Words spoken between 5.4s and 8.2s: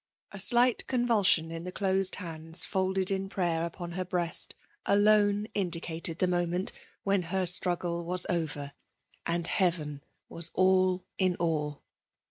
indicated the moment when her struggle